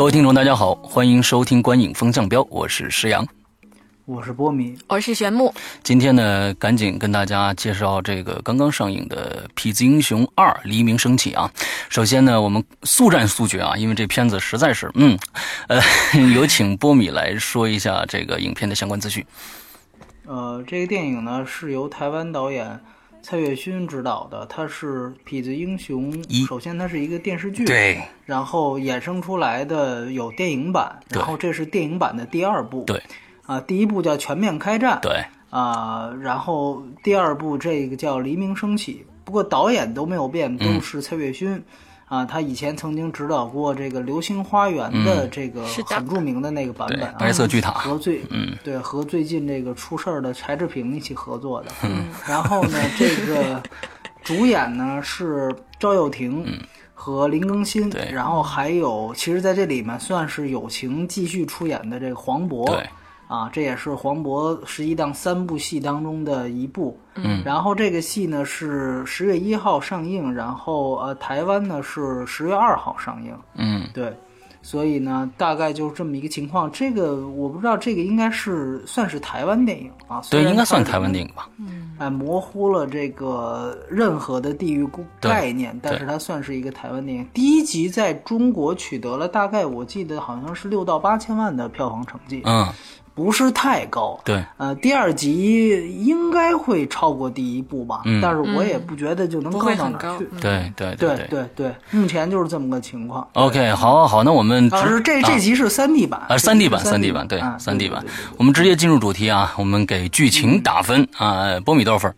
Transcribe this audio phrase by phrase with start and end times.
[0.00, 3.28] 各位听众，大家好，欢迎收听《观影风向标》，我是石阳，
[4.06, 5.52] 我是波米，我是玄木。
[5.82, 11.52] 今天呢，赶紧跟大家介绍这个刚刚上映的《痞子英雄二：黎明升起》啊。
[11.90, 15.18] 首先呢，我们速战速决啊，因为这片子实在是，嗯，
[15.68, 15.78] 呃，
[16.34, 19.22] 有请波米来说一下这个影片的相关资讯。
[20.26, 22.80] 呃，这个电影呢是由台湾导演。
[23.22, 26.12] 蔡岳勋执导的，他是《痞子英雄》。
[26.46, 28.00] 首先，它是一个电视剧，对。
[28.24, 33.02] 然后衍生出来的有电影版，然后这是电影版的第二部，对。
[33.46, 35.22] 啊，第一部叫《全面开战》，对。
[35.50, 41.62] 啊，然后第二部这个叫《黎明升起》，不过导演都没有变，都是蔡岳勋。
[42.10, 51.70] 啊，他以前曾经指导过这个《流星花园》的这个很著名的那个版本，白色巨塔和最嗯对和最近这个出事儿的柴智屏一起合作的。
[51.84, 53.62] 嗯，然后呢，这个
[54.24, 56.44] 主演呢是赵又廷
[56.92, 62.66] 和林更新，然后还有其实在这里面算是友情继续出演的这个黄渤。
[62.66, 62.84] 对。
[63.30, 66.98] 啊，这也是黄渤十一档三部戏当中的一部。
[67.14, 73.32] 嗯，然后这个戏呢是十月一号上映，然后呃台湾呢是十月二号上映。
[73.54, 74.12] 嗯，对，
[74.62, 76.68] 所以呢大概就是这么一个情况。
[76.72, 80.20] 这个我不知道，这个应该是算是台湾电影啊？
[80.28, 81.48] 对，应该算台湾电影吧。
[81.58, 84.84] 嗯，哎，模糊了这个任何的地域
[85.20, 87.24] 概念，但是它算是一个台湾电影。
[87.32, 92.42] 第一集在中国取得了大概我记得好像是六到八千万的票房成绩。
[92.44, 92.66] 嗯。
[93.14, 101.44] 不是太高，对，呃，第二集应该会超过第一部吧，嗯，但是我也不觉得就能高到哪去，对对对对。
[101.54, 103.26] 对，目前就是这么个情况。
[103.34, 108.02] OK，好，好，好那我们是这这集是三 D 版，啊，三 D 版，三 D 版，对，三 D 版，
[108.38, 112.14] 我们直接进入主题啊，我们给剧情打分啊，波米多少分？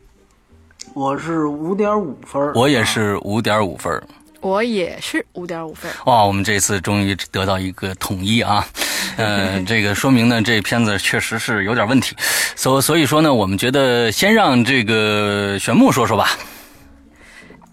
[0.94, 4.02] 我是五点五分，我也是五点五分。
[4.42, 6.24] 我也是五点五分哇！
[6.24, 8.66] 我们这次终于得到一个统一啊，
[9.16, 12.14] 呃，这个说明呢，这片子确实是有点问题，
[12.54, 16.36] 所所以说呢，我们觉得先让这个玄木说说吧。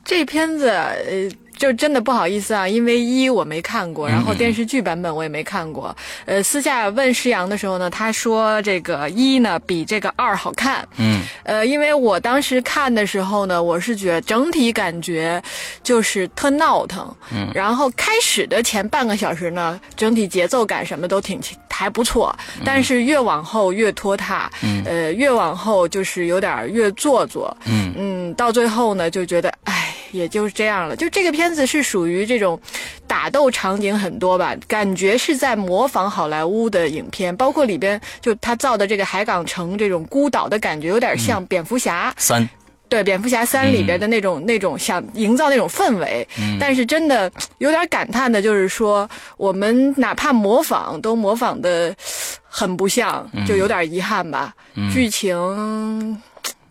[0.05, 1.29] 这片子呃。
[1.59, 5.93] 就真的不好意思啊，因为一我没看过，然后电视剧版本我也没看过。
[6.25, 10.87] 呃，私下问施阳的时候呢，他说这个一呢比这个二好看。
[10.95, 11.21] 嗯。
[11.43, 15.43] 呃，因为我当时看的时候呢，我是觉得整体感觉
[15.83, 17.13] 就是特闹腾。
[17.33, 17.51] 嗯。
[17.53, 22.33] 然后开始的前半个小时呢，整体节奏感什么都挺还不错，
[22.63, 24.49] 但是越往后越拖沓。
[24.63, 24.81] 嗯。
[24.85, 27.55] 呃，越往后就是有点越做作。
[27.65, 27.93] 嗯。
[27.97, 29.88] 嗯，到最后呢，就觉得哎。
[30.11, 32.59] 也就是这样了，就这个片子是属于这种
[33.07, 42.47] 打斗场景很多吧，感觉是在模仿好莱坞的影片，包括里边就他造的这个海港城这种孤岛的感觉，有点像蝙蝠侠三，
[42.87, 46.27] 对蝙蝠侠三里边的那种那种想营造那种氛围，
[46.59, 51.95] 但是真的有点感叹的就是说，我们哪怕模仿都模仿的
[52.43, 54.53] 很不像，就有点遗憾吧，
[54.91, 56.21] 剧情。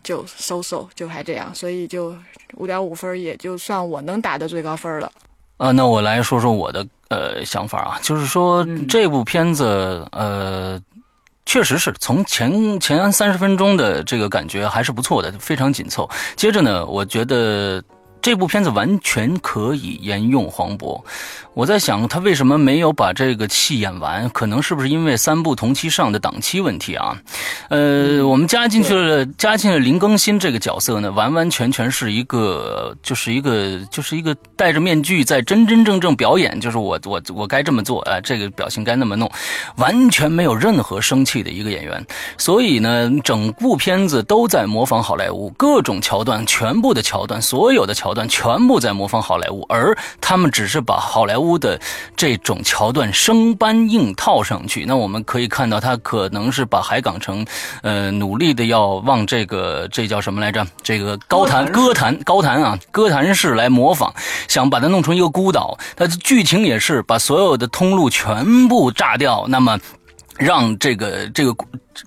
[0.09, 2.15] 就收收就还这样，所以就
[2.55, 5.11] 五点五分，也就算我能打的最高分了。
[5.57, 10.81] 啊，那我来说说我的呃想法啊，就是说这部片子呃，
[11.45, 16.09] 确实是从前前三十分钟的这个感觉还是不错的，非常紧凑。
[16.35, 17.83] 接着呢，我觉得。
[18.21, 21.01] 这部片子完全可以沿用黄渤，
[21.53, 24.29] 我在想他为什么没有把这个戏演完？
[24.31, 27.17] 可能是不是因为三部同期上的档期问题啊？
[27.69, 39.31] 呃，我们加进去了，加进了林更新这个角色呢，完完全全是一个，就是一个，就是一个戴着面具在真真正正表演，就是我我我该这么做啊，这个表情该那么弄，
[39.77, 42.05] 完全没有任何生气的一个演员。
[42.37, 48.08] 所以呢，整部片子都在模仿好莱坞，各种桥段，全部的桥段，所有的桥。
[48.09, 51.79] 桥段全部在模仿好莱坞，而他们只是把好莱坞的
[52.15, 54.83] 这种桥段生搬硬套上去。
[54.87, 57.45] 那我们可以看到，他可能是把海港城，
[57.83, 60.65] 呃，努力的要往这个这叫什么来着？
[60.81, 64.11] 这个高谈歌坛高谈啊，歌坛式来模仿，
[64.47, 65.77] 想把它弄成一个孤岛。
[65.95, 69.79] 它的剧情也是把所有的通路全部炸掉，那么
[70.39, 71.53] 让这个这个。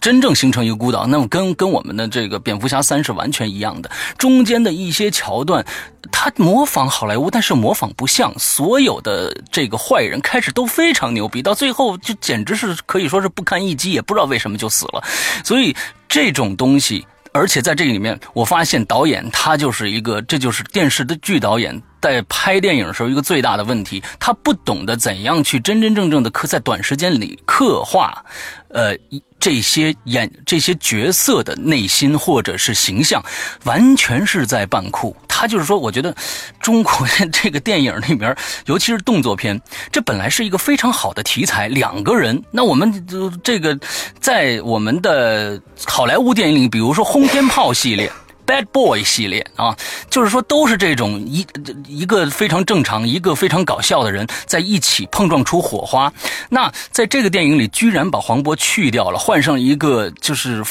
[0.00, 3.90] 真正形成一个孤岛，那么跟跟我们的这个蝙蝠侠三是完全一样的。
[4.17, 5.62] 中间的一些桥段，
[6.11, 8.32] 他模仿好莱坞，但是模仿不像。
[8.38, 15.05] 所有的这个坏人开始都非常牛逼，到最后就简直是可以说是不堪一击，也不知道为什么就死了。
[15.44, 15.76] 所以
[16.08, 21.82] 这种东西，而且在这个里面，我发现导演他就是一个，这就是电视的剧导演。
[22.02, 28.25] 在拍电影的时候，一个最大的问题，他不懂得怎样去真真正正的刻在短时间里刻画，
[28.70, 28.94] 呃，
[29.38, 33.22] 这些演这些角色的内心或者是形象，
[33.64, 35.16] 完全是在扮酷。
[35.28, 36.14] 他就是说，我觉得
[36.60, 39.60] 中国这个电影里面，尤其是动作片，
[39.93, 42.43] 这本来是一个非常好的题材，两个人。
[42.50, 43.06] 那我们
[43.44, 43.78] 这个
[44.19, 48.10] 在我们的好莱坞电影里，比如说《轰天炮》系列。
[48.52, 49.75] Bad Boy 系列啊，
[50.10, 51.46] 就是说都是这种一
[51.88, 56.12] 一个非常正常，一个非常搞笑的人在一起碰撞出火花。
[56.50, 60.62] 那在这个电影里，居然把黄渤去掉了，换上一个就是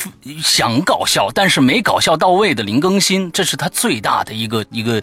[0.43, 5.01] 想搞笑但是没搞笑到位的林更新，这是他最大的一个一个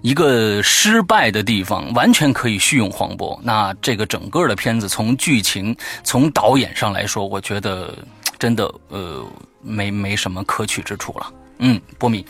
[0.00, 1.92] 一个失败的地方。
[1.94, 3.36] 完全可以续用黄渤。
[3.42, 7.92] 那这个整个的片子从剧情从导演上来说，我觉得
[8.38, 9.26] 真的呃
[9.60, 11.26] 没没什么可取之处了。
[11.64, 12.26] 嗯，波米，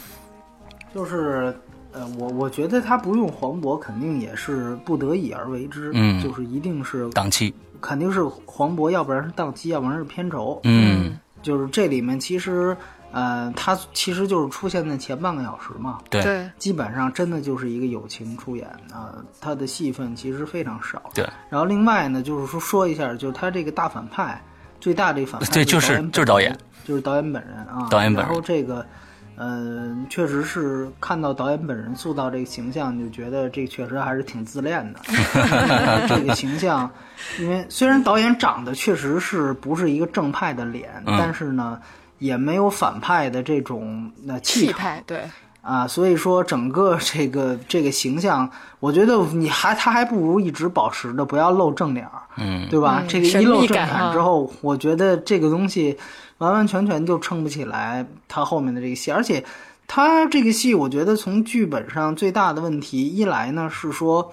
[0.95, 1.57] 就是，
[1.93, 5.91] 呃，我我觉得他不用黄渤，肯定也是不得已而为之。
[5.95, 10.61] 嗯，就是一定是档期，肯定是黄渤，要不然是档期，要不然是片酬。
[10.65, 12.77] 嗯，就是这里面其实，
[13.11, 15.99] 呃，他其实就是出现在前半个小时嘛。
[16.11, 21.03] 对，基本上真的就是一个友情出演啊，他的戏份其实非常少。
[21.15, 24.39] 对，然后另外呢，就是说说一下，就是他这个大反派，
[24.79, 27.89] 最大的反派，对，就是就是导演，就是导演本人啊。
[27.91, 28.85] 导演本人，然后这个。
[29.37, 35.01] 嗯，确实是看到导演本人塑造这个形象，就觉得这确实还是挺自恋的。
[36.07, 36.89] 这个形象，
[37.41, 41.81] 因为虽然导演长得确实是不是一个正派的脸，但是呢，
[42.19, 45.23] 也没有反派的这种那气派，对
[45.63, 48.49] 啊，所以说整个这个这个形象，
[48.81, 52.07] 我觉得你还他还不如一直保持着不要露正脸
[52.37, 53.03] 嗯，对吧？
[53.09, 55.99] 这个一露正脸之后，我觉得这个东西。
[56.43, 59.45] 完完全全就撑不起来他后面的这个戏，而且
[59.87, 64.33] 他这个戏，我觉得从剧本上最大的问题，一来呢是说，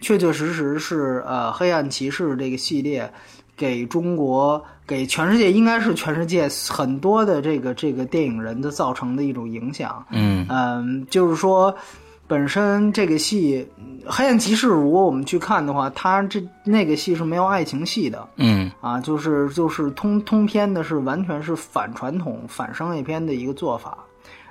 [0.00, 3.12] 确确实实是呃黑暗骑士这个系列
[3.56, 10.06] 给中国、给全世界，应该是全世界很多的这个这个电影人的造成的一种影响。
[10.10, 11.74] 嗯嗯，就是说。
[12.28, 13.66] 本身这个戏
[14.06, 18.70] 《黑暗骑士》，如果我们去看的话，它这那个戏是没有爱情戏的，嗯。
[18.80, 23.98] 啊，就是就是通通篇的是完全是反传统、反商业片的一个做法，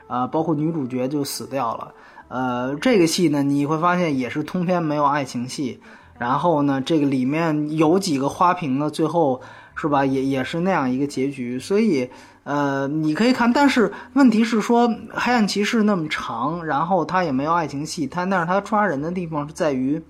[0.08, 1.94] 啊，包括女主角就死掉了，
[2.28, 5.80] 呃，这个戏呢，你会发现也是通篇没有爱情戏，
[6.18, 9.40] 然后呢，这个里面有几个花瓶呢，最后
[9.78, 12.10] 是吧，也也是那样一个结局，所以。
[12.50, 20.02] 呃，你可以看，但是问题是说，《黑暗骑士》那么长，然后它也没有爱情戏，它但是它抓人的地方是在于，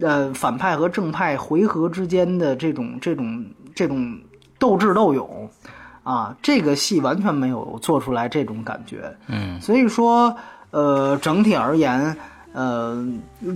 [0.00, 3.46] 呃，反派和正派回合之间的这种这种
[3.76, 4.18] 这种
[4.58, 5.48] 斗智斗勇，
[6.02, 9.16] 啊，这个戏完全没有做出来这种感觉。
[9.28, 10.34] 嗯，所以说，
[10.72, 12.16] 呃，整体而言，
[12.54, 13.06] 呃，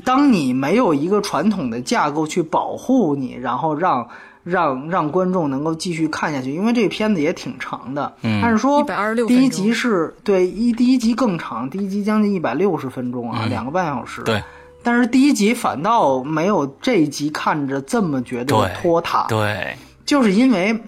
[0.04, 4.08] 当你没有一个传统的架构去保护你，然后让。
[4.44, 8.12] 让让观众能够继续看下去，因为这个片子也挺长的。
[8.22, 8.82] 嗯，但是说
[9.26, 14.22] 第一集是对一第一集更长，第一集将近一百六十分钟啊，两个半小时。
[14.22, 14.42] 对，
[14.82, 19.26] 但是第一集反倒没有这一集看着这么觉得拖沓。
[19.28, 20.78] 对，就是因为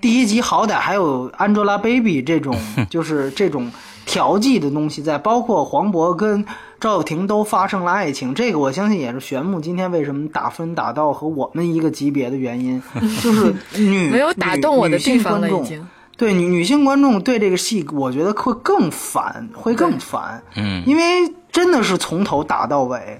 [0.00, 2.56] 第一集好歹还有 Angelababy 这种，
[2.90, 3.70] 就是这种
[4.04, 6.44] 调剂的东西在，包括黄渤跟。
[6.84, 12.82] 赵又廷都发生了爱情，这个我相信也是玄牧今天为什么打分打到和我们一个级别的原因，
[13.22, 15.88] 就是女没有打动我的地方了已经。
[16.18, 20.42] 对女女性观众对这个戏，我觉得会更烦，会更烦。
[20.56, 21.02] 嗯，因为
[21.50, 23.18] 真的是从头打到尾，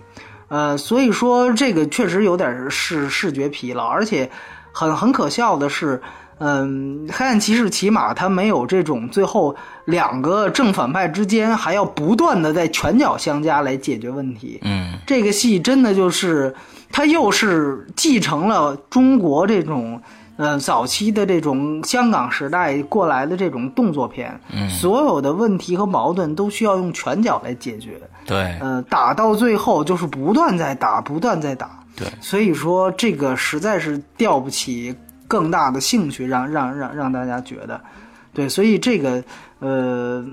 [0.48, 4.30] 呃，所以说这个确实有点视视觉疲劳，而且
[4.72, 6.02] 很很可笑的是。
[6.38, 14.58] 嗯，黑暗骑士起码他没有这种最后两个正反派之间还要不断的在拳脚相加来解决问题。
[14.62, 16.54] 嗯，这个戏真的就是
[16.90, 20.00] 他又是继承了中国这种
[20.36, 24.38] 呃早期的这种香港时代过来的这种动作片。
[24.52, 28.00] 嗯，所有的问题和矛盾都需要用拳脚来解决。
[28.26, 31.70] 对，呃，打到最后就是不断在打，不断在打。
[31.94, 34.92] 对，所以说这个实在是吊不起。
[35.34, 37.80] 更大的兴趣，让让让让大家觉得，
[38.32, 39.20] 对，所以这个
[39.58, 40.24] 呃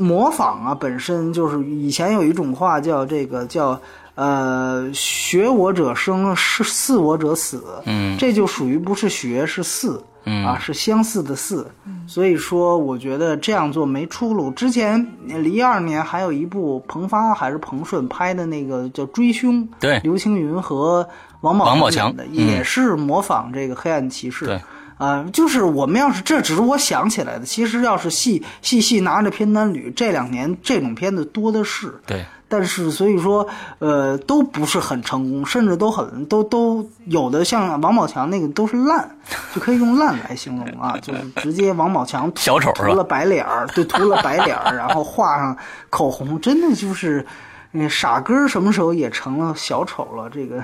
[0.00, 3.80] 模仿啊，本身就是以前有一种话叫这个叫
[4.16, 11.64] 呃学我者生，是似我者死，嗯，这就属于不是学是似，啊，是相似的似。
[12.06, 14.50] 所以说，我觉得这样做没出路。
[14.50, 21.08] 之前零二年还有一部彭发还是彭顺拍的那个叫《追凶》，对，刘青云和
[21.44, 24.46] 王宝王宝强的，也是模仿这个黑暗骑士。
[24.46, 24.60] 对。
[24.96, 32.00] 啊，就是我们要是这只是我想起来的，其实要是细细细拿着片单捋，这两年这种片子多的是。
[32.06, 32.24] 对。
[32.46, 33.48] 但是所以说，
[33.80, 39.16] 呃，都不是很成功，甚至都很都都有的像王宝强那个都是烂，
[39.52, 45.56] 就可以用烂来形容啊，就是直接王宝强小丑涂了白脸儿，对，涂了白脸儿，然后画上
[45.90, 47.26] 口红，真的就是，
[47.88, 50.30] 傻根什么时候也成了小丑了？
[50.30, 50.62] 这个。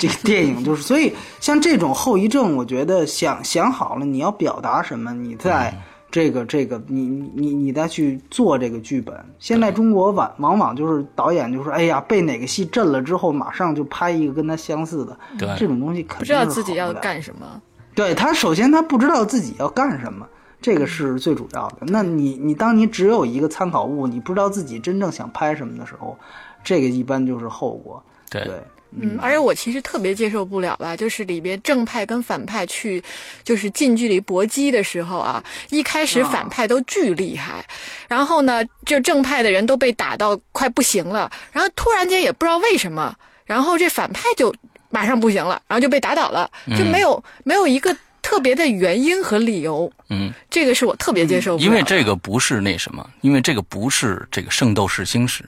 [0.00, 5.74] 这个电影就是，所以像这种后遗症，我觉得想想好了，你要表达什么，你在
[6.08, 9.12] 这个这个，你你你再去做这个剧本。
[9.40, 15.18] 现在中国往往往就是导演就是，哎呀，被哪个戏震了之后，马上就拍一个跟他相似的。
[15.36, 17.60] 对，这种东西肯定不知道自己要干什么。
[17.92, 20.24] 对他，首先他不知道自己要干什么，
[20.60, 21.78] 这个是最主要的。
[21.82, 26.18] 那你你当你只有一个参考物，你不知道自己真正想拍什么的时候，
[26.64, 28.02] 这个一般就是后果。
[28.30, 28.46] 对。
[28.90, 33.04] 嗯，而且我其实特别接受不了吧，就是里边正派跟反派去，
[33.44, 37.62] 就是近距离搏击的时候啊，一开始反派都巨厉害，
[38.08, 44.54] 然后呢，就正派的人都被打到快不行了，然后突然间也不知道为什么，然后这反派就
[44.88, 47.94] 马上不行了，然后就被打倒了，就没有没有一个。
[48.20, 51.66] 特别的原因和理由，嗯，这个是我特别接受不了。
[51.66, 55.42] 因为这个不是那什么，因为这个不是这个《圣斗士星矢》，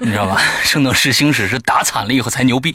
[0.00, 0.40] 你知道吧？
[0.66, 2.74] 《圣斗士星矢》是打惨了以后才牛逼。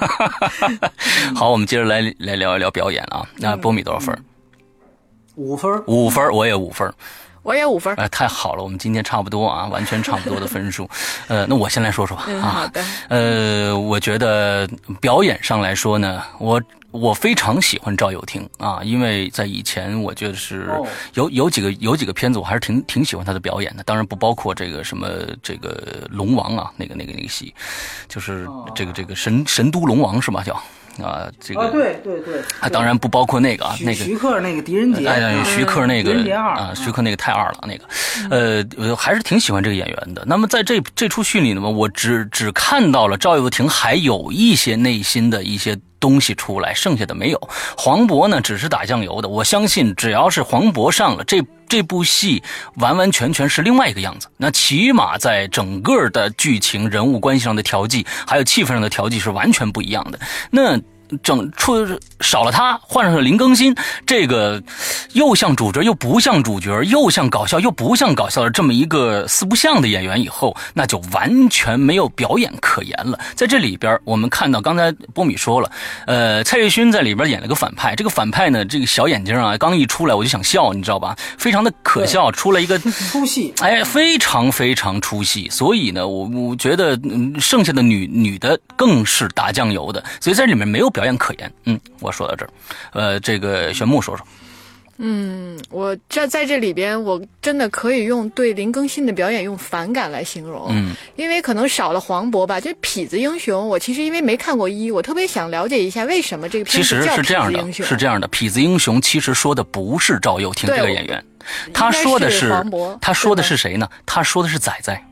[1.36, 3.24] 好，我们接着来来聊一聊表演啊。
[3.36, 4.24] 那波米多少分？
[5.36, 5.82] 五分。
[5.86, 6.92] 五分，我也五分。
[7.42, 7.94] 我也五分。
[7.96, 10.88] 哎，太好了，我们今天差不多啊，完全差不多的分数。
[11.28, 12.24] 呃，那我先来说说吧。
[12.32, 12.84] 啊，好的。
[13.08, 14.68] 呃，我觉得
[15.00, 16.60] 表演上来说呢，我。
[16.90, 20.68] 我非常喜欢赵又廷啊，因为在以前，我觉得是
[21.14, 23.82] 有有几个有几个片子，我还是挺挺喜欢他的表演的。
[23.84, 25.08] 当然不包括这个什么
[25.42, 27.54] 这个龙王啊，那个那个那个戏，
[28.08, 30.42] 就是这个这个神神都龙王是吧？
[30.42, 30.60] 叫。
[31.00, 37.84] 啊，这个啊对对对，啊，当然不包括那个啊，那个徐克那个狄仁杰，哎，徐克那个啊，徐克那个太二了，那个，
[38.28, 40.22] 呃，我还是挺喜欢这个演员的。
[40.26, 47.48] 那么在这这出戏里呢，我只只看到了赵又廷还有一些内心的一些东西出来，剩下的没有。
[47.76, 49.28] 黄渤呢，只是打酱油的。
[49.28, 51.40] 我相信，只要是黄渤上了这。
[51.68, 52.42] 这部戏
[52.78, 54.26] 完完全全是另外一个样子。
[54.36, 60.18] 那起码在整个的剧情、人物关系上的调剂，还有气氛上的调剂是完全不一样的。
[60.50, 60.76] 那。
[61.22, 61.86] 整出
[62.20, 63.74] 少了他，换上了林更新，
[64.06, 64.62] 这个
[65.12, 73.18] 又像主角又不像主角，又像搞笑又不像搞笑的这么一个四不像的演员以后，那就完全没有表演可言了。
[73.34, 75.70] 在这里边，我们看到刚才波米说了，
[76.06, 81.16] 呃，蔡岳勋在里边演了个反派，这个反派呢，这个小眼睛啊，刚一出来我就想笑，你知道吧？
[81.36, 82.78] 非常的可笑，出了一个
[83.10, 85.48] 出戏，哎，非常非常出戏。
[85.50, 86.96] 所以呢，我我觉得
[87.40, 90.99] 剩下的女女的更是打酱油的，所以在里面没有表。
[91.00, 92.50] 表演可言，嗯，我说到这儿，
[92.92, 94.26] 呃，这个玄木说说，
[94.98, 111.24] 嗯，我这在这里边，我真的可以用对林更新的表演用反感来形容，嗯，因为可能少了黄渤吧，就痞子英雄，我其实因为没看过一，我特别想了解一下为什么这个其实是这样的，是这样的，痞子英雄其实说的不是赵又廷这个演员，
[111.72, 113.88] 他说的是黄渤，他说的是谁呢？
[114.04, 115.02] 他说的是仔仔。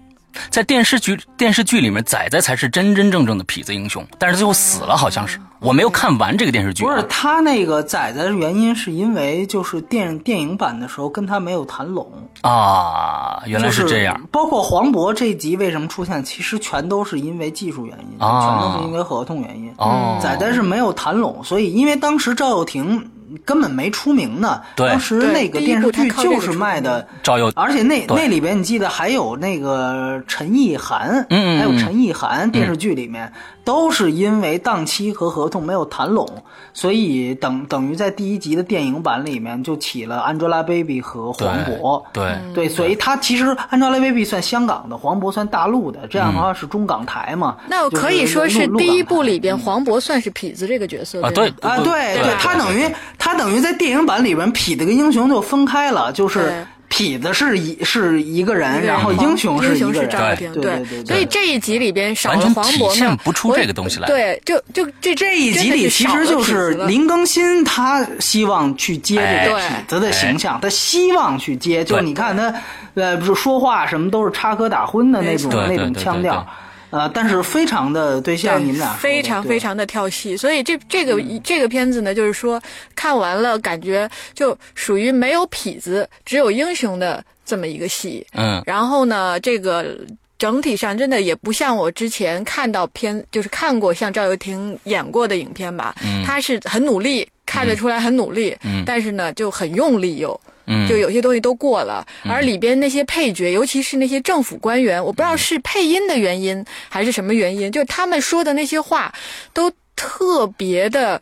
[0.51, 6.85] 在电视剧电视剧里面，仔仔才是真真正正的痞子英雄，但是最后死了，好像是我没有看完这个电视剧。
[6.85, 12.07] 不是他那个仔仔的原因，是因为就是电电影版的时候跟他没有谈拢
[12.43, 14.21] 啊，原来是这样。
[14.31, 19.73] 包括黄渤这集为什么出现，其实全都是因为技术原因，全都是因为合同原因。
[19.79, 23.11] 哦，仔仔是没有谈拢，所以因为当时赵又廷。
[23.45, 24.59] 根本没出名呢。
[24.75, 33.31] 当时那个电视剧就是卖的赵又，而且那那里边你记得还有那个陈意涵，嗯还有陈意涵，电视剧里面
[33.69, 36.27] 都是因为档期和合同没有谈拢，
[36.73, 42.03] 所以等等于在第一集的电影版里面就起了 Angelababy 和黄渤。
[42.15, 47.59] 对对，所以他其实 Angelababy 算香港的，黄渤算大陆的，这样的话是中港台嘛？
[47.69, 51.31] 那可以说是第一部里边黄渤算是痞子这个角色啊？
[51.31, 52.91] 对啊，对对，他等于。
[53.19, 56.67] 他等于在电影版里边，痞子跟英雄就分开了，就是
[56.99, 60.11] 痞子是一是一个人，然后英雄是一个人，
[60.55, 61.05] 对对对。
[61.05, 64.09] 所以这一集里边少了黄渤，体现不出这个东西来。
[64.09, 72.53] 对，就就这这一集里其实就是林更新，他希望去接这个痞子的形象，他希望去接，就是你看他
[72.95, 76.45] 呃，不是说话什么都是插科打诨的那种那种腔调。
[76.91, 82.61] 呃，但是非常的对，像你们俩非常非常的跳戏，所以这这个这个片子呢，就是说
[82.95, 88.27] 看完了感觉就属于没有痞子，只有英雄的这么一个戏。
[88.33, 89.99] 嗯，然后呢，这个
[90.39, 95.95] 整体上真的也不像我之前看到片，就是看过像赵又廷演过的影片吧。
[96.03, 98.57] 嗯，他是很努力，看得出来很努力。
[98.65, 100.41] 嗯，但是呢，就很用力又。
[100.89, 109.13] 就有些东西都过了，而里边那些配角，尤其是那些政府官员，我不知道是配音的原因还是什么原因，就他们说的那些话，
[109.53, 111.21] 都特别的。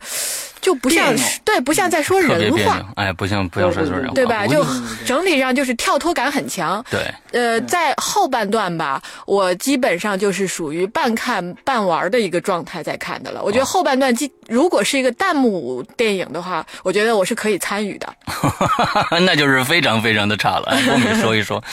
[0.67, 4.45] 就不像对，不像在说人话，哎，不像不像在说人话，对吧？
[4.45, 4.65] 就
[5.05, 6.83] 整体上就是跳脱感很强。
[6.91, 13.41] 对，呃，在后半段吧，我基本上就是属于半看半玩的一个状态在看的了。
[13.41, 14.13] 我觉得后半段，
[14.49, 18.13] 如果是一个弹幕电影的话，我觉得我是可以参与的。
[19.23, 20.77] 那就是非常非常的差了。
[20.91, 21.63] 我们说一说。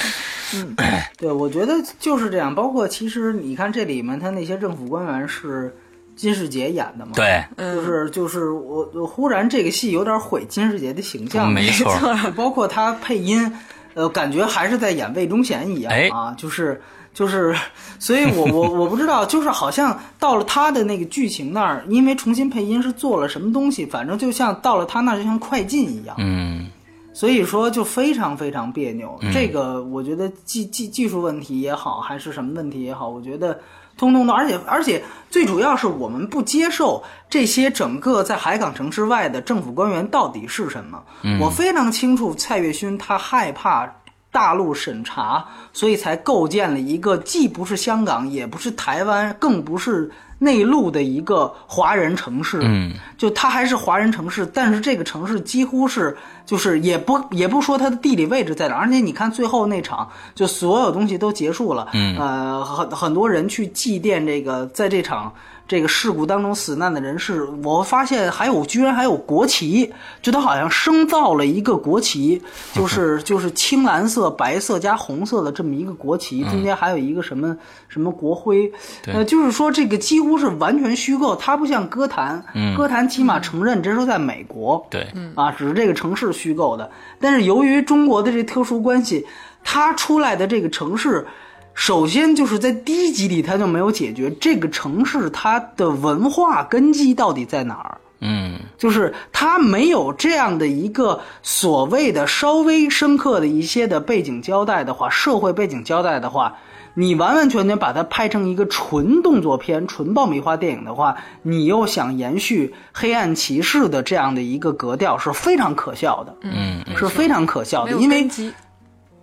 [0.55, 0.77] 嗯，
[1.19, 2.55] 对，我觉得就是这样。
[2.55, 5.75] 包括其实你看这里面，他那些政府官员是。
[6.17, 7.13] 金世杰演的嘛？
[7.15, 11.93] 对，就是就是我我忽然这个戏有点毁金世杰的形象，没错，
[12.37, 13.53] 包括他配音，
[13.95, 16.81] 呃，感觉还是在演魏忠贤一样啊，就是
[17.13, 17.55] 就是，
[17.99, 26.69] 所以我我我不知道，就是好像到了他的那个剧情那儿，因为重新配音是做了什么东西，反正就像到了他那儿就像快进一样，嗯，
[27.13, 29.19] 所以说就非常非常别扭。
[29.33, 33.59] 这个我觉得技技技术问题也好，还是什么问题也好，我觉得。
[33.97, 41.03] 通通的，而且而且最主要是我们不接受这些整个在海港城之外的政府官员到底是什么。
[41.41, 43.89] 我非常清楚，蔡岳勋他害怕
[44.31, 50.11] 大陆审查，所以才构建了一个既不是香港，也不是台湾，更不是。
[50.45, 65.33] 内陆的一个华人城市，嗯，就它还是华人城市，但是这个城市几乎是，就是也不也不说它的地理位置在哪，而且你看最后那场，就所有东西都结束了，嗯，呃，很很多人去祭奠这个，在这场。
[65.67, 69.91] 这个事故当中死难的人士，我发现还有居然还有国旗，
[70.21, 72.43] 就他好像生造了一个国旗，
[72.75, 77.57] 就是 就是青蓝色、白色加红色的这么一个国旗，中间还有一个什么
[77.89, 78.71] 什么国徽，
[79.07, 82.45] 呃，就是说这个几乎是完全虚构，它不像歌坛，
[82.77, 89.27] 歌坛起码承认这是在美国，对，啊，只是这个城市虚构的，但是由于中国的这特殊关系，
[89.63, 91.27] 它出来的这个城市。
[91.75, 97.99] 首先就是在第一集里，他就没有解决这个城市它的文化根基到底在哪儿。
[98.21, 106.57] 嗯，就是他没有这样的一个所谓的稍微深刻的一些的背景交代的话，社会背景交代的话，
[106.95, 116.35] 你完完全全把它拍成一个纯动作片、纯爆米花电影的话，你又想延续黑暗骑士的这样的一个格调，是非常可笑的。
[116.41, 118.27] 嗯，是非常可笑的，因为。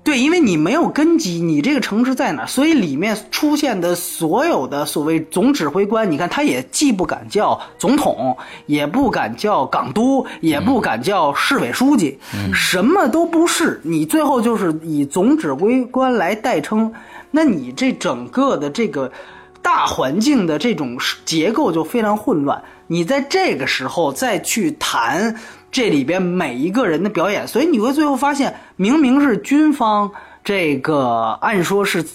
[0.03, 8.35] 对，因为你没有根基，你这个城市在哪，所以里面出现的所有的所谓总指挥官，你看他也既不敢叫总统，
[8.65, 12.17] 也不敢叫港督，也不敢叫市委书记，
[12.51, 16.91] 什么都不是，你最后就是以总指挥官来代称，
[17.29, 19.11] 那你这整个的这个
[19.61, 25.35] 大环境的这种结构就非常混乱，你在这个时候再去谈。
[25.71, 30.11] 这里边每一个人的表演，所以你会最后发现，明明是军方，
[30.43, 32.05] 这个按说是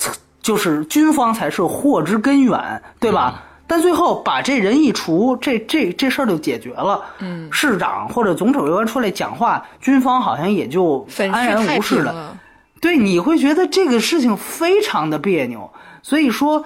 [0.42, 3.42] 就是军方才是祸之根源，对吧？
[3.66, 7.03] 但最后把这人一除，这这这事儿就解决了。
[7.21, 12.37] 嗯，市长或者总指挥官出来讲话，军方好像也就安然无事了。
[12.81, 15.71] 对，你会觉得这个事情非常的别扭，
[16.03, 16.64] 所以说。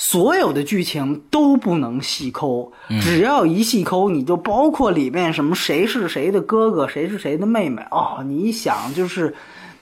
[0.00, 9.34] 所有的剧情都不能细抠，只要一细抠，你就包括里面什么谁是谁的哥哥，谁是谁的妹妹哦，你一想就是。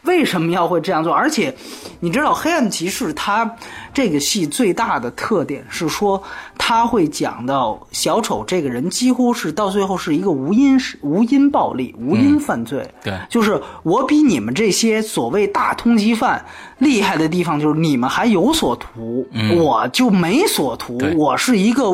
[0.07, 1.13] 为什么要会这样做？
[1.13, 1.55] 而且，
[2.01, 3.57] 你知道《黑暗骑士》他
[3.93, 6.23] 这个戏最大的特点是说，
[6.57, 12.89] 他会讲到小丑这个人几乎是到最后是一个无因是无因暴力、无因犯罪。
[13.03, 16.45] 对，就是我比你们这些所谓大通缉犯
[16.79, 19.27] 厉害的地方，就是你们还有所图，
[19.59, 20.99] 我就没所图。
[21.17, 21.93] 我是一个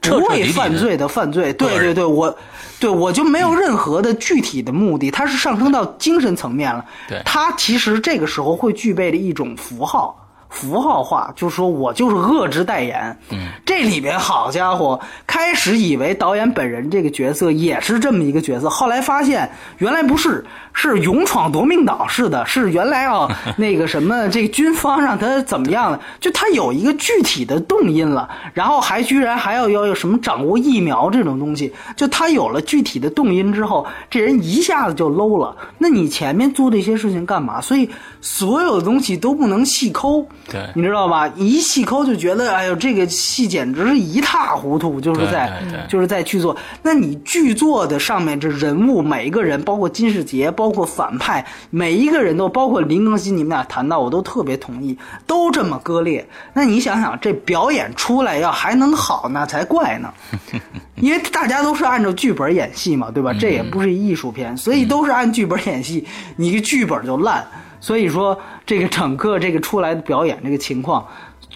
[0.00, 1.52] 不会犯罪的犯罪。
[1.52, 2.36] 对对对，我。
[2.82, 6.84] 对，我就没有任何的具体的目的，它是上升到精神层面了。
[7.08, 10.18] 对，它其实这个时候会具备的一种符号，
[10.50, 13.16] 符号化，就是说我就是恶之代言。
[13.30, 26.00] 嗯，这里边好家伙，开始以为导演本人这个角色也是这么一个角色，后来发现原来不是，是勇闯夺命岛似的，是原来啊 那个什么这个军方让他怎么样了？
[26.18, 35.54] 就他有一个具体的动因了，然后还居然还要要有什么掌握疫苗这种东西，就他有了具体的动因之后，这人一下子就 low 了。
[35.78, 37.60] 那你前面做这些事情干嘛？
[37.60, 37.90] 所以
[38.22, 41.28] 所有的东西都不能细抠，对，你知道吧？
[41.36, 46.56] 一细抠就觉得哎呦这个戏简直是一塌糊涂，就是在就是在剧作。
[46.82, 50.50] 那你剧作的上面这人物每一个人，包括金世杰。
[50.61, 54.96] 包括反派每一个人都，包括林更新，你们俩谈到我都特别同意，
[55.26, 56.26] 都这么割裂。
[56.54, 60.12] 那你想想，这表演出来要还能好，那才怪呢。
[60.96, 63.32] 因为大家都是按照剧本演戏嘛，对吧？
[63.32, 67.44] 这也不是艺术片，所以都是按剧本演戏，你个剧本就烂。
[67.80, 71.04] 所以说，这个整个这个出来的表演这个情况，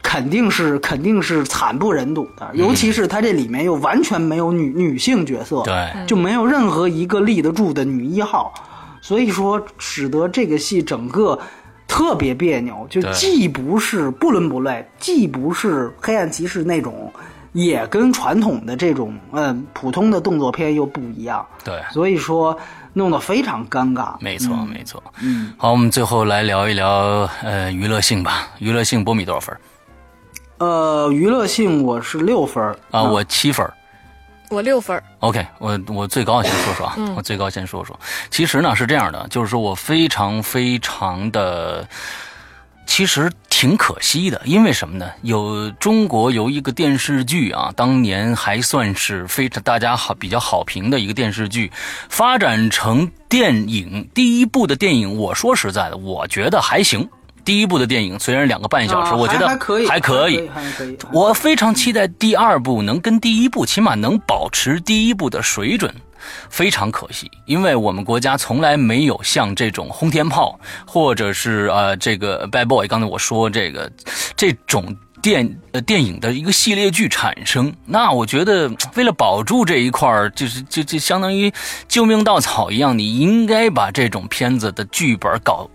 [0.03, 2.51] 肯定是肯定是惨不忍睹的。
[2.55, 8.53] 尤其是他这里面又完全没有女女性角色，对，就没有任何一个立得住的女一号。
[9.07, 11.39] 所以说，使得这个戏整个
[11.87, 17.13] 特别别扭，就既不是不伦不类，既不是黑暗骑士那种，
[17.53, 21.47] 也跟传统的这种嗯普通的动作片又不一样。
[21.63, 22.59] 对，所以说
[22.95, 24.17] 弄得非常尴尬。
[24.19, 25.01] 没错，没错。
[25.23, 28.49] 嗯，好，我们最后来聊一聊呃娱乐性吧。
[28.59, 29.57] 娱乐性，波米多少分？
[30.59, 33.65] 呃，娱乐性我是六分啊，我七分。
[34.49, 37.99] 我六分 OK，我我最高先说说啊，我最高先说说。
[38.31, 41.89] 其实呢是这样的，就是说我非常非常的，
[42.87, 45.11] 其实挺可惜的，因为什么呢？
[45.23, 51.73] 有中国有一个电视剧啊，当年还算是非常大家好比较好评的一个电视剧，
[52.09, 57.09] 发展成电影第一部的电影，我说实在的，我觉得还行。
[57.47, 60.51] 第一部的电影虽然两个半小时，我觉得还可以，还可以，
[61.13, 65.95] 我非常期待第二部能跟第一部起码能保持第一部的水准。
[66.51, 73.89] 非常可惜，因为我们国家从来没有像这种轰天炮，或者是呃这个 bad boy，刚才我说这个
[74.35, 77.73] 这种电呃电影的一个系列剧产生。
[77.85, 81.53] 那我觉得为了保住这一块儿，就是就就相当于
[81.87, 85.71] 救命稻草一样，你应该把这种片子的剧本搞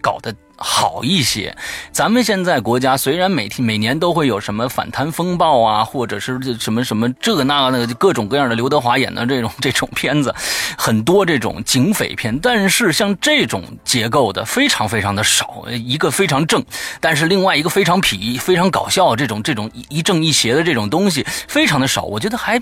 [0.00, 0.32] 搞得。
[0.58, 1.54] 好一些，
[1.92, 10.34] 咱们现在国家虽然每天每年都会有什么反贪风暴啊，或者是什么什么这那那个各种各样的刘德华演的这种 这种片子，
[10.78, 16.64] 很多这种警匪片，但是像这种结构的非常非常的少，一个非常正，
[17.00, 22.58] 但是另外一个非常痞、非常搞笑，这种这种一正一邪的这种东西非常的少，我觉得还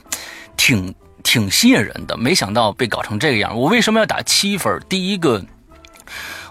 [0.57, 2.17] 挺挺吸引人的。
[2.17, 4.81] 没想到被搞成这个样，我为什么要打七分？
[4.89, 5.41] 第一个。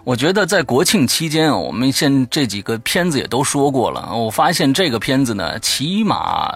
[0.03, 4.13] 我觉得在国庆期间啊，我们现这几个片子也都说过了。
[4.13, 6.53] 我发现这个片子呢，起码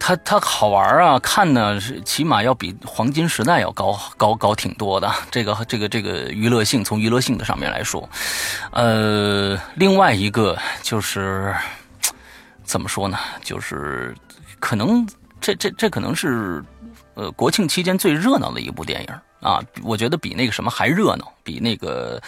[0.00, 5.12] 它它好玩啊，看呢是起码要比《黄金时代》要高高高挺多的。
[5.30, 8.08] 这个这个这个娱乐性，从娱乐性的上面来说，
[8.70, 11.54] 呃，另外一个就是
[12.64, 13.18] 怎么说呢？
[13.42, 14.14] 就是
[14.58, 15.06] 可能
[15.38, 16.64] 这这这可能是
[17.12, 19.08] 呃国庆期间最热闹的一部电影。
[19.44, 22.18] 啊，我觉得比那个什么还热闹，比那个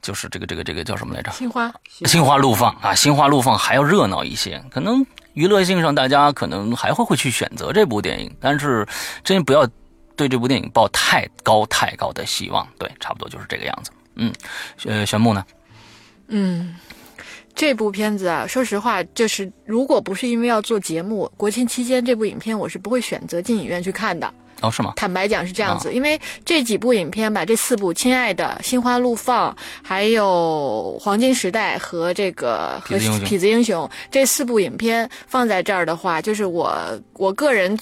[0.00, 1.30] 就是这个这个这个叫什么来着？
[1.32, 1.70] 心花，
[2.06, 4.64] 心花怒放啊，心花怒放还要热闹一些。
[4.70, 8.86] 可能娱乐性上，大家可能还会会去选择这部电影，但是
[9.22, 9.68] 真不要
[10.16, 12.66] 对这部电影抱太高太高的希望。
[12.78, 13.90] 对，差不多就是这个样子。
[14.14, 14.32] 嗯，
[14.86, 15.44] 呃，玄木呢？
[16.28, 16.74] 嗯，
[17.54, 24.32] 这部片子啊，说实话，就是如果不是因为要做节目，国庆期间这部影片我是不会选择进影院去看的。
[24.64, 24.92] 哦，是吗？
[24.96, 36.74] 坦白讲是这样子，因为这几部影片吧，这四部《亲爱的》《心花怒放》，还有《黄金时代》和这个《痞子英雄这四部影片放在这儿的话，就是我
[37.14, 37.78] 我个人。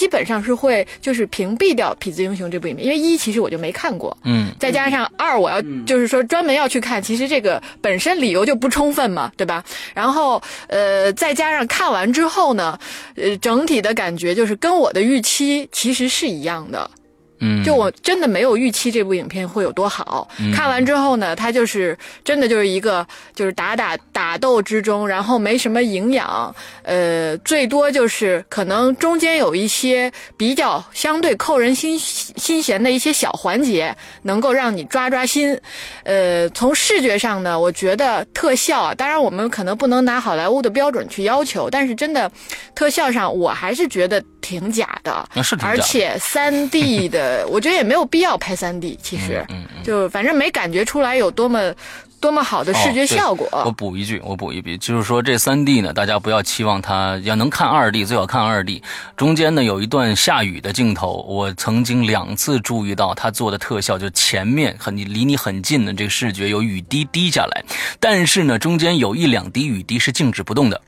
[0.00, 9.62] 基本上是会就是屏蔽掉《痞子英雄》这部影片，因为一其实我就没看过，嗯，再加上二我要就是说专门要去看，其实这个本身理由就不充分嘛，对吧？
[9.92, 12.78] 然后呃，再加上看完之后呢，
[13.16, 16.90] 呃，整体的感觉就是跟我的预期其实是一样的。
[17.40, 20.28] 嗯，就我真的没有预期这部影片会有多好。
[20.54, 26.54] 看完之后呢，它就是真的就是一个就是打打打斗之中，然后没什么营养。
[26.82, 35.58] 呃，最多就是可能中间有一些比较相对扣人心心弦的一些小环节，能够让你抓抓心。
[36.04, 42.30] 呃，从视觉上呢，我觉得特效啊，当然我们可能不能拿好莱坞的标准去要求，但是真的
[42.74, 45.26] 特效上我还是觉得挺假的，
[45.62, 47.29] 而且三 D 的。
[47.30, 51.72] 呃，我觉得也没有必要拍三 D，其实嗯就反正没感觉出来有多么
[52.18, 53.48] 多么好的视觉效果。
[53.64, 58.82] 我补一句，我补一句，就是说这三 D 呢，大家不要期望它要能看二 D，最好看二 D。
[59.16, 67.64] 中间呢有一段下雨的镜头，我曾经两次注意到它做的特效，就前面很离你很近的这个视觉有雨滴滴下来，
[68.00, 70.80] 但是呢中间有一两滴雨滴是静止不动的，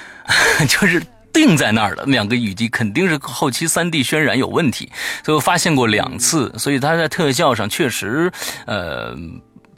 [0.66, 1.02] 就是。
[1.34, 4.90] 定在那儿了，两个雨滴肯定是后期三 D 渲染有问题，
[5.22, 8.32] 所以我发现过两次，所以他在特效上确实，
[8.66, 9.14] 呃，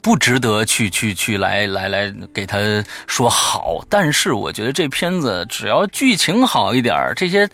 [0.01, 2.57] 不值得去 去去来来来给他
[3.07, 3.83] 说好。
[3.89, 7.49] 但是我觉得这片子只要剧情好一点，这些。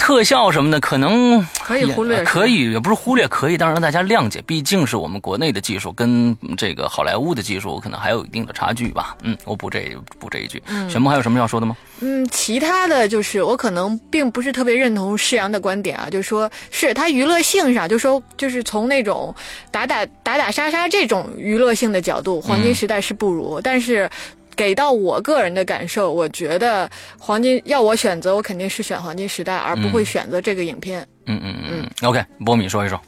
[0.00, 9.14] 特效什么的可能可以忽略，可以也不是忽略，可以，但是让大家谅解，毕竟是我们国内的技术跟这个好莱坞的技术可能还有一定的差距吧。
[9.22, 10.60] 嗯，我补这补这一句。
[10.68, 11.76] 嗯玄牧还有什么要说的吗？
[12.00, 19.32] 嗯，其他的就是我可能并不是特别认同施洋的观点啊，就是说是他娱乐性上，就说就是从那种
[19.70, 24.10] 打打打打杀杀这种娱乐性的角度，黄金时代是不如，但是。
[24.60, 26.86] 给到我个人的感受，我觉得
[27.18, 31.00] 黄金要我选择，我肯定是选黄金时代，而不会选择这个影片。
[31.24, 31.90] 嗯嗯嗯。
[32.02, 33.00] OK，波米说一说。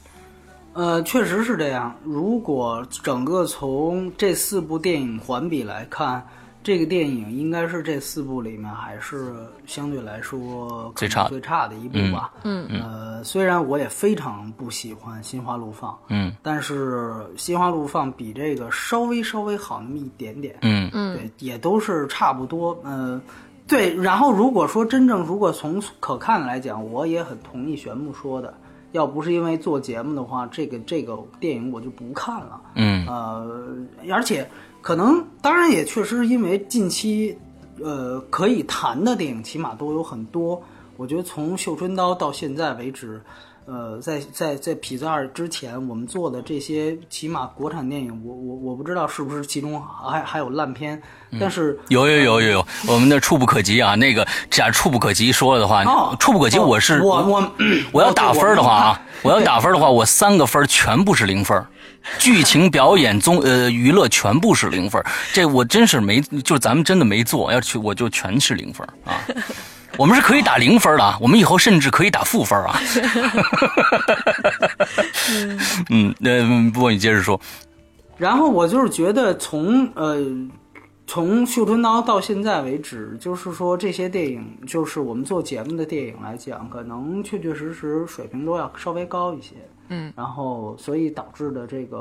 [0.72, 1.94] 呃，确实是这样。
[2.02, 6.26] 如果整个从这四部电影环比来看。
[6.62, 9.34] 这个电影应该是这四部里面还是
[9.66, 12.32] 相对来说最差最差的一部吧。
[12.44, 12.80] 嗯嗯。
[12.82, 20.56] 呃，虽然我也非常不喜欢《心花怒放》，嗯，但是《心花怒放》比这个稍微稍微好那么一点点。
[20.62, 21.16] 嗯嗯。
[21.16, 22.78] 对，也都是差不多。
[22.84, 23.20] 呃，
[23.66, 23.94] 对。
[23.96, 28.54] 然后如果说真正如果从可看来讲，我也很同意玄牧说的，
[28.92, 32.60] 要不是因为做节目的话，这个这个电影我就不看了。
[32.76, 33.06] 嗯。
[33.06, 33.76] 呃，
[34.10, 34.48] 而且。
[34.82, 37.38] 可能当然也确实是因为近期，
[37.80, 40.60] 呃，可以谈的电影起码都有很多。
[40.96, 43.22] 我觉得从《绣春刀》到现在为止，
[43.64, 51.00] 呃，在在在《痞子二》之前，我们做的这些起码国产电影，我我我不知道是不是其中还还有烂片，
[51.38, 53.94] 但是有有有有有，我们的触不可及啊！
[53.94, 55.84] 那个假如触不可及说了的话，
[56.18, 57.52] 触不可及，我是我我
[57.92, 61.64] 我要打分的话啊，我要打分的话，我三个分全部是零分。
[62.18, 65.00] 剧情、表演、综呃娱乐全部是零分，
[65.32, 69.22] 这我真是没，就咱们真的没做，要去我就全是零分啊。
[69.98, 72.78] 我们是可以打零分的啊，我们以后甚至可以打负分啊。
[75.90, 77.40] 嗯， 那不过你接着说。
[78.16, 80.24] 然后我就是觉得从呃
[81.06, 89.54] 从《绣春刀》到现在为止，就是说这些电影，就是我们做节目的电影来讲，可能确确实实水平都要稍微高一些。
[89.88, 91.98] 嗯，然后所以导致的这个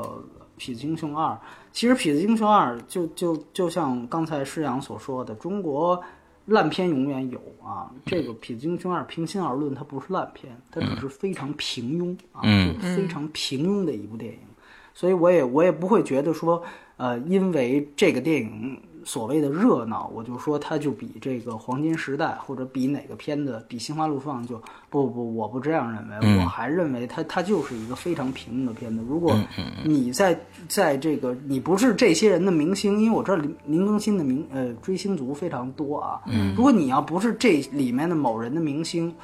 [0.62, 1.32] 《痞子英雄二》，
[1.72, 6.00] 其实《痞子英雄二》就就就像刚才施阳所说的，中国
[6.46, 7.92] 烂片永远有啊。
[8.06, 12.42] 这个《痞子英雄二》平心而论，它不是烂片，它只是非常平庸啊，
[12.74, 14.38] 就非常平庸的一部电影。
[14.94, 16.62] 所以我也我也不会觉得说，
[16.96, 18.80] 呃，因为这个电影。
[19.04, 24.60] 所谓的热闹，我就说它就比这个黄金时代或者比哪个片子比《心花怒放》就
[24.90, 29.02] 不不，我不这样认为，我还认为它它就是一个非常平庸的片子。
[29.08, 29.36] 如果
[29.84, 30.38] 你在
[30.68, 36.22] 在这个你不是这些人的明星，因为我知道林林更新的明呃追星族非常多啊，
[36.56, 39.14] 如果你要不是这里面的某人的明星。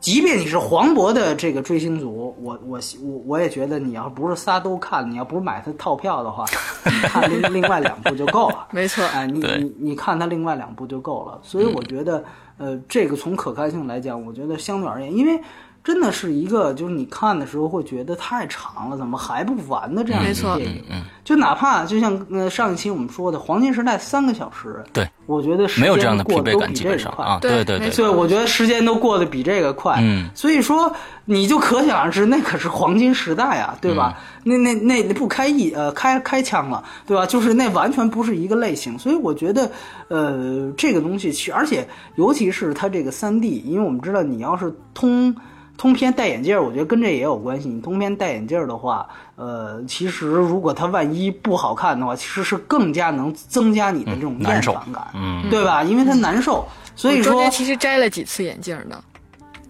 [0.00, 6.44] 即便你是黄渤的这个追星族，我我我我也觉得你要不是仨都看，你要不是买他套票的话，
[7.08, 8.66] 看另另外两部就够了。
[8.72, 11.38] 没错，哎，你你你看他另外两部就够了。
[11.42, 12.24] 所以我觉得，
[12.58, 15.40] 呃，这个从可看性来讲，我觉得相对而言，因为。
[15.88, 20.84] 真的是一个，就是你看的时候会觉得太长了，怎么还不完的这样一个电影？
[21.24, 29.96] 就哪怕就像呃上一期我们说的《黄金时代》三个小时，对，我觉得没有这样的疲惫感，基本上啊，对对对，我觉得时间都过得比这个快。
[30.02, 34.14] 嗯，所以说你就可想而知，那可是黄金时代啊，对吧？
[34.44, 37.24] 那那那不开一呃开开枪了，对吧？
[37.24, 38.98] 就是那完全不是一个类型。
[38.98, 39.70] 所以我觉得
[40.08, 45.34] 呃这个东西，而且尤其是它这个三 D，因为我们知道你要是通。
[45.78, 47.68] 通篇戴眼镜，我觉得跟这也有关系。
[47.68, 55.84] 你通篇戴眼镜的话，呃，其实如果它万一不好看的话，其实是更加能增加你的这种厌烦感，嗯，对吧？
[55.84, 59.00] 因为它难受，所以说其实摘了几次眼镜呢。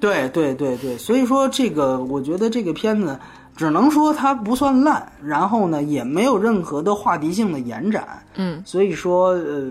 [0.01, 3.21] 对对对对，所以说这个，我觉得这个片子
[3.55, 9.71] 只能说它不算烂，然后呢，也没有任何的话题性的延展，嗯，所以说呃。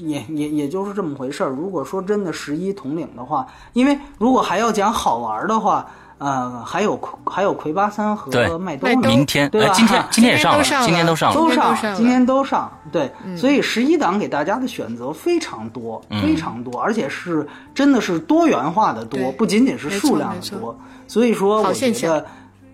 [0.00, 1.50] 也也也就是这么回事儿。
[1.50, 5.86] 如果说真的十一统领的话，因为如果还要讲好玩的话，
[6.18, 9.72] 呃，还有还有魁拔三和麦兜，明天对吧？
[9.74, 12.70] 今天今天也上了，今天都上了，都上，今天都上。
[12.90, 20.76] 对，所以十一档给大家的选择非常多，非常多，而且是真的是多元化的多，不仅仅是数量的多。
[21.06, 22.26] 所以说，我觉得。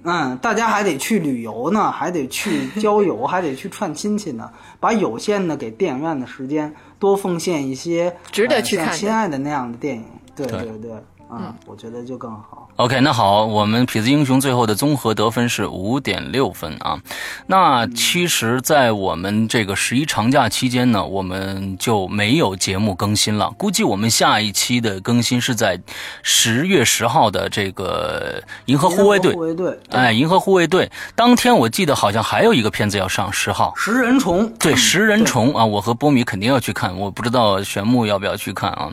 [0.08, 10.04] 嗯，大家还得去旅游呢， 还得去郊游， 还得去串亲戚呢，把有限的给电影院的时间多奉献一些值得去看《亲爱的》那样的电影。
[10.36, 10.92] 对对对。
[11.30, 12.68] 嗯，我觉得就更好。
[12.76, 17.00] OK，那好，我们痞子英雄最后的综合得分是五点六分啊。
[17.46, 23.50] 那其实，在我们这个十一长假期间呢，我们就没有节目更新了。
[23.56, 25.80] 估计我们下一期的更新是在
[26.22, 29.32] 十月十号的这个《银河护卫队》。
[29.34, 33.72] 护卫队，哎，《银河护卫队》当天，我记得好像还有一个片子要上，十号。
[33.76, 34.48] 食人虫。
[34.58, 38.90] 对， 食人虫啊，我和波米肯定要去看，我不知道玄木要不要去看啊。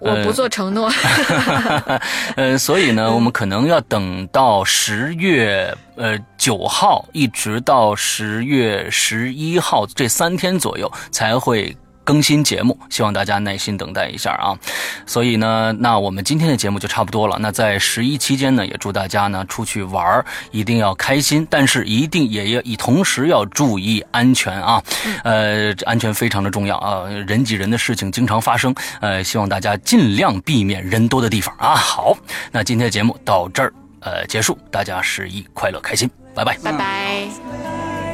[0.00, 0.90] 我不做承诺。
[2.36, 11.76] 呃，所以呢，我们可能要等到十月呃九号，一直到十月十一号这三天左右才会。
[12.04, 14.58] 更新节目，希望大家耐心等待一下啊！
[15.06, 17.36] 所以呢，那我们今天的节目就差不多了。
[17.40, 24.82] 那在十一期间呢，也祝大家呢出去玩一定要开心，但是一定也要以同时要注意安全啊！
[25.24, 27.04] 呃，安全非常的重要啊！
[27.26, 31.74] 人挤人的事情经常发生，呃，希望大家尽量避免人多的地方啊！
[31.74, 32.16] 好，
[32.50, 38.11] 那今天的节目到这儿呃结束，大家十一快乐开心，拜拜，拜拜。